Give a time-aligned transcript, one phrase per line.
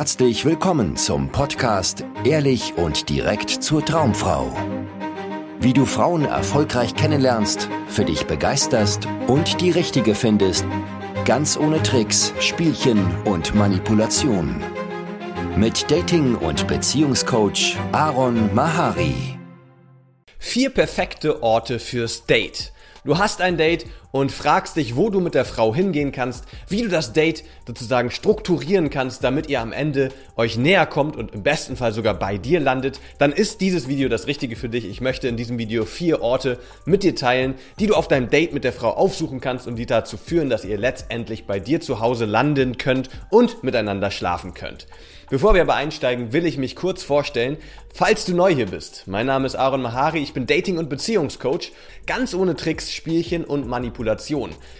[0.00, 4.50] Herzlich willkommen zum Podcast Ehrlich und direkt zur Traumfrau.
[5.60, 10.64] Wie du Frauen erfolgreich kennenlernst, für dich begeisterst und die richtige findest,
[11.26, 14.62] ganz ohne Tricks, Spielchen und Manipulation.
[15.54, 19.38] Mit Dating- und Beziehungscoach Aaron Mahari.
[20.38, 22.72] Vier perfekte Orte fürs Date.
[23.04, 26.82] Du hast ein Date und fragst dich, wo du mit der Frau hingehen kannst, wie
[26.82, 31.42] du das Date sozusagen strukturieren kannst, damit ihr am Ende euch näher kommt und im
[31.42, 34.84] besten Fall sogar bei dir landet, dann ist dieses Video das Richtige für dich.
[34.84, 38.52] Ich möchte in diesem Video vier Orte mit dir teilen, die du auf deinem Date
[38.52, 42.00] mit der Frau aufsuchen kannst und die dazu führen, dass ihr letztendlich bei dir zu
[42.00, 44.86] Hause landen könnt und miteinander schlafen könnt.
[45.30, 47.56] Bevor wir aber einsteigen, will ich mich kurz vorstellen,
[47.94, 49.04] falls du neu hier bist.
[49.06, 51.70] Mein Name ist Aaron Mahari, ich bin Dating- und Beziehungscoach,
[52.04, 53.99] ganz ohne Tricks, Spielchen und Manipulation.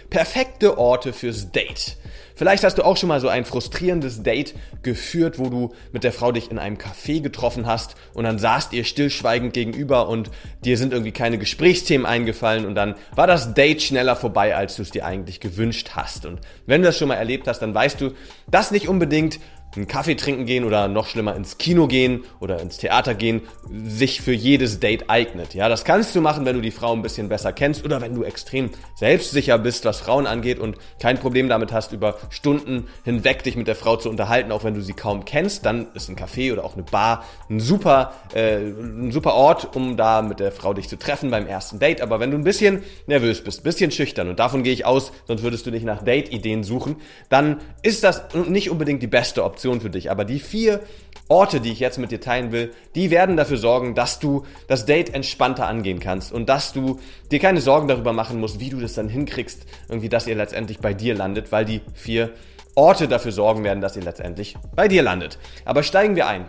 [0.09, 1.97] Perfekte Orte fürs Date.
[2.35, 6.11] Vielleicht hast du auch schon mal so ein frustrierendes Date geführt, wo du mit der
[6.11, 10.31] Frau dich in einem Café getroffen hast und dann saßt ihr stillschweigend gegenüber und
[10.65, 14.81] dir sind irgendwie keine Gesprächsthemen eingefallen und dann war das Date schneller vorbei, als du
[14.81, 16.25] es dir eigentlich gewünscht hast.
[16.25, 18.11] Und wenn du das schon mal erlebt hast, dann weißt du,
[18.49, 19.39] dass nicht unbedingt
[19.75, 23.41] einen Kaffee trinken gehen oder noch schlimmer ins Kino gehen oder ins Theater gehen,
[23.85, 25.53] sich für jedes Date eignet.
[25.53, 28.13] Ja, das kannst du machen, wenn du die Frau ein bisschen besser kennst oder wenn
[28.13, 33.43] du extrem selbstsicher bist, was Frauen angeht und kein Problem damit hast, über Stunden hinweg
[33.43, 36.17] dich mit der Frau zu unterhalten, auch wenn du sie kaum kennst, dann ist ein
[36.17, 40.51] Café oder auch eine Bar ein super, äh, ein super Ort, um da mit der
[40.51, 42.01] Frau dich zu treffen beim ersten Date.
[42.01, 45.43] Aber wenn du ein bisschen nervös bist, bisschen schüchtern und davon gehe ich aus, sonst
[45.43, 46.97] würdest du nicht nach Date-Ideen suchen,
[47.29, 50.09] dann ist das nicht unbedingt die beste Option Option für dich.
[50.09, 50.81] Aber die vier
[51.27, 54.85] Orte, die ich jetzt mit dir teilen will, die werden dafür sorgen, dass du das
[54.85, 58.79] Date entspannter angehen kannst und dass du dir keine Sorgen darüber machen musst, wie du
[58.79, 62.31] das dann hinkriegst, irgendwie, dass ihr letztendlich bei dir landet, weil die vier
[62.73, 65.37] Orte dafür sorgen werden, dass ihr letztendlich bei dir landet.
[65.63, 66.45] Aber steigen wir ein.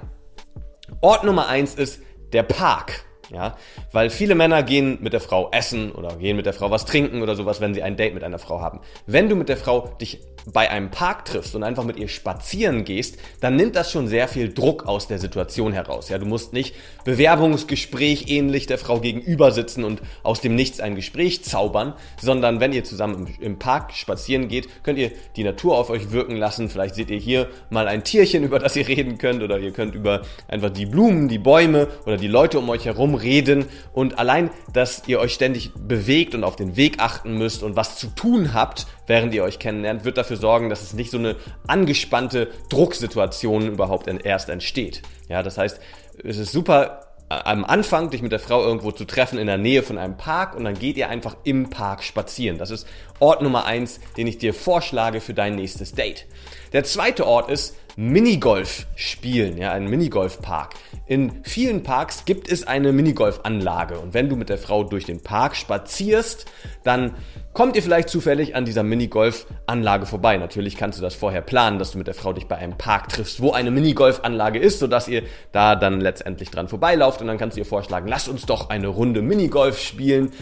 [1.00, 2.00] Ort Nummer eins ist
[2.32, 3.04] der Park.
[3.32, 3.56] Ja,
[3.92, 7.22] weil viele Männer gehen mit der Frau essen oder gehen mit der Frau was trinken
[7.22, 8.80] oder sowas, wenn sie ein Date mit einer Frau haben.
[9.06, 12.84] Wenn du mit der Frau dich bei einem Park triffst und einfach mit ihr spazieren
[12.84, 16.08] gehst, dann nimmt das schon sehr viel Druck aus der Situation heraus.
[16.08, 20.94] Ja, du musst nicht Bewerbungsgespräch ähnlich der Frau gegenüber sitzen und aus dem Nichts ein
[20.94, 25.90] Gespräch zaubern, sondern wenn ihr zusammen im Park spazieren geht, könnt ihr die Natur auf
[25.90, 26.68] euch wirken lassen.
[26.68, 29.94] Vielleicht seht ihr hier mal ein Tierchen, über das ihr reden könnt oder ihr könnt
[29.94, 34.50] über einfach die Blumen, die Bäume oder die Leute um euch herum reden und allein,
[34.72, 38.54] dass ihr euch ständig bewegt und auf den Weg achten müsst und was zu tun
[38.54, 43.68] habt, während ihr euch kennenlernt, wird dafür sorgen, dass es nicht so eine angespannte Drucksituation
[43.68, 45.02] überhaupt erst entsteht.
[45.28, 45.80] Ja, das heißt,
[46.22, 47.00] es ist super
[47.44, 50.54] am Anfang dich mit der Frau irgendwo zu treffen in der Nähe von einem Park
[50.54, 52.58] und dann geht ihr einfach im Park spazieren.
[52.58, 52.86] Das ist
[53.20, 56.26] Ort Nummer eins, den ich dir vorschlage für dein nächstes Date.
[56.72, 60.74] Der zweite Ort ist Minigolf spielen, ja, ein Minigolfpark.
[61.06, 65.22] In vielen Parks gibt es eine Minigolfanlage und wenn du mit der Frau durch den
[65.22, 66.46] Park spazierst,
[66.84, 67.14] dann
[67.52, 70.38] kommt ihr vielleicht zufällig an dieser Minigolfanlage vorbei.
[70.38, 73.10] Natürlich kannst du das vorher planen, dass du mit der Frau dich bei einem Park
[73.10, 77.56] triffst, wo eine Minigolfanlage ist, sodass ihr da dann letztendlich dran vorbeilauft und dann kannst
[77.56, 80.32] du ihr vorschlagen, lass uns doch eine Runde Minigolf spielen.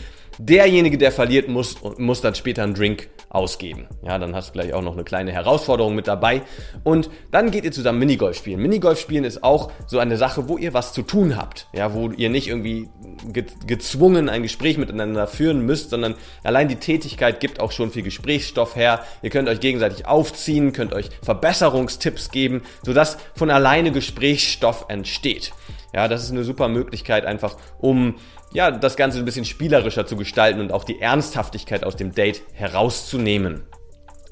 [0.43, 3.89] Derjenige, der verliert, muss, muss dann später einen Drink ausgeben.
[4.03, 6.41] Ja, dann hast du gleich auch noch eine kleine Herausforderung mit dabei.
[6.83, 8.61] Und dann geht ihr zusammen Minigolf spielen.
[8.61, 11.69] Minigolf spielen ist auch so eine Sache, wo ihr was zu tun habt.
[11.75, 12.89] Ja, wo ihr nicht irgendwie
[13.31, 18.03] ge gezwungen ein Gespräch miteinander führen müsst, sondern allein die Tätigkeit gibt auch schon viel
[18.03, 19.05] Gesprächsstoff her.
[19.21, 25.53] Ihr könnt euch gegenseitig aufziehen, könnt euch Verbesserungstipps geben, sodass von alleine Gesprächsstoff entsteht.
[25.93, 28.15] Ja, das ist eine super Möglichkeit einfach, um
[28.53, 32.43] ja, das Ganze ein bisschen spielerischer zu gestalten und auch die Ernsthaftigkeit aus dem Date
[32.53, 33.63] herauszunehmen.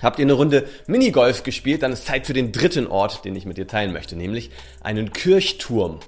[0.03, 3.47] Habt ihr eine Runde Minigolf gespielt, dann ist Zeit für den dritten Ort, den ich
[3.47, 5.99] mit dir teilen möchte, nämlich einen Kirchturm.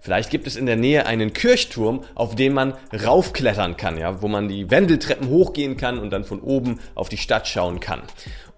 [0.00, 4.28] Vielleicht gibt es in der Nähe einen Kirchturm, auf dem man raufklettern kann, ja, wo
[4.28, 8.02] man die Wendeltreppen hochgehen kann und dann von oben auf die Stadt schauen kann.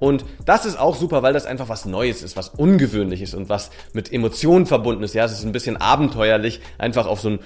[0.01, 3.71] Und das ist auch super, weil das einfach was Neues ist, was ungewöhnlich und was
[3.93, 5.15] mit Emotionen verbunden ist.
[5.15, 7.41] Ja, es ist ein bisschen abenteuerlich, einfach auf so, ein,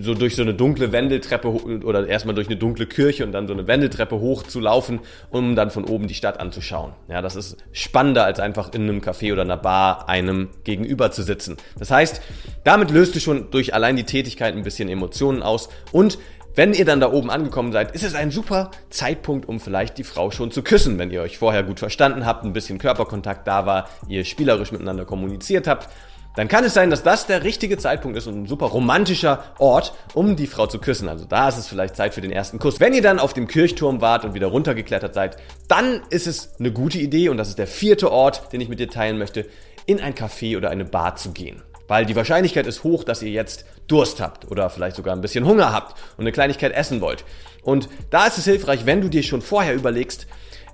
[0.00, 3.52] so durch so eine dunkle Wendeltreppe oder erstmal durch eine dunkle Kirche und dann so
[3.52, 6.92] eine Wendeltreppe hoch zu laufen, um dann von oben die Stadt anzuschauen.
[7.08, 11.22] Ja, das ist spannender als einfach in einem Café oder einer Bar einem gegenüber zu
[11.22, 11.58] sitzen.
[11.78, 12.22] Das heißt,
[12.64, 16.18] damit löst du schon durch allein die Tätigkeit ein bisschen Emotionen aus und
[16.54, 20.02] wenn ihr dann da oben angekommen seid, ist es ein super Zeitpunkt, um vielleicht die
[20.02, 23.64] Frau schon zu küssen, wenn ihr euch vorher gut verstanden habt, ein bisschen Körperkontakt da
[23.64, 25.88] war, ihr spielerisch miteinander kommuniziert habt.
[26.34, 29.92] Dann kann es sein, dass das der richtige Zeitpunkt ist und ein super romantischer Ort,
[30.14, 31.08] um die Frau zu küssen.
[31.08, 32.80] Also da ist es vielleicht Zeit für den ersten Kuss.
[32.80, 35.36] Wenn ihr dann auf dem Kirchturm wart und wieder runtergeklettert seid,
[35.68, 38.80] dann ist es eine gute Idee und das ist der vierte Ort, den ich mit
[38.80, 39.46] dir teilen möchte,
[39.86, 41.62] in ein Café oder eine Bar zu gehen.
[41.88, 45.46] Weil die Wahrscheinlichkeit ist hoch, dass ihr jetzt Durst habt oder vielleicht sogar ein bisschen
[45.46, 47.24] Hunger habt und eine Kleinigkeit essen wollt.
[47.62, 50.26] Und da ist es hilfreich, wenn du dir schon vorher überlegst,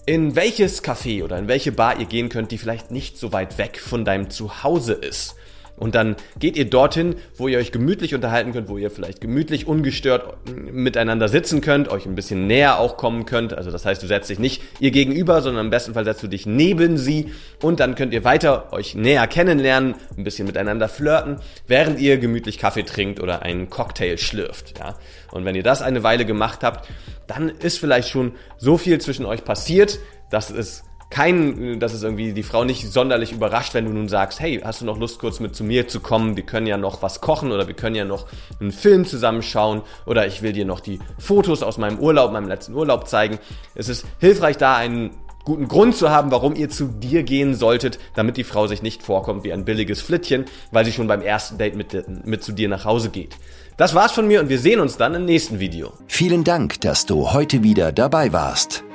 [0.07, 3.57] in welches Café oder in welche Bar ihr gehen könnt, die vielleicht nicht so weit
[3.57, 5.37] weg von deinem Zuhause ist.
[5.77, 9.67] Und dann geht ihr dorthin, wo ihr euch gemütlich unterhalten könnt, wo ihr vielleicht gemütlich,
[9.67, 13.55] ungestört miteinander sitzen könnt, euch ein bisschen näher auch kommen könnt.
[13.55, 16.29] Also das heißt, du setzt dich nicht ihr gegenüber, sondern im besten Fall setzt du
[16.29, 21.39] dich neben sie und dann könnt ihr weiter euch näher kennenlernen, ein bisschen miteinander flirten,
[21.67, 24.79] während ihr gemütlich Kaffee trinkt oder einen Cocktail schlürft.
[24.79, 24.97] Ja?
[25.33, 26.89] Und wenn ihr das eine Weile gemacht habt,
[27.27, 29.99] dann ist vielleicht schon so viel zwischen euch passiert,
[30.31, 34.41] dass es kein, dass es irgendwie die Frau nicht sonderlich überrascht, wenn du nun sagst,
[34.41, 36.37] hey, hast du noch Lust, kurz mit zu mir zu kommen?
[36.37, 38.27] Wir können ja noch was kochen oder wir können ja noch
[38.59, 42.75] einen Film zusammenschauen oder ich will dir noch die Fotos aus meinem Urlaub, meinem letzten
[42.75, 43.39] Urlaub zeigen.
[43.77, 45.11] Es ist hilfreich, da einen
[45.45, 49.05] guten Grund zu haben, warum ihr zu dir gehen solltet, damit die Frau sich nicht
[49.05, 52.69] vorkommt wie ein billiges Flittchen, weil sie schon beim ersten Date mit, mit zu dir
[52.69, 53.37] nach Hause geht.
[53.77, 55.93] Das war's von mir und wir sehen uns dann im nächsten Video.
[56.09, 58.83] Vielen Dank, dass du heute wieder dabei warst.